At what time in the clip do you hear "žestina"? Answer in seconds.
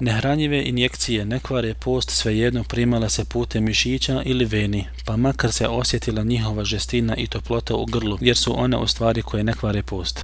6.64-7.16